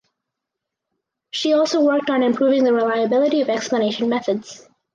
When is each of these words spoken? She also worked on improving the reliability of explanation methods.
She 1.29 1.53
also 1.53 1.79
worked 1.81 2.09
on 2.09 2.23
improving 2.23 2.63
the 2.63 2.73
reliability 2.73 3.41
of 3.41 3.49
explanation 3.49 4.09
methods. 4.09 4.67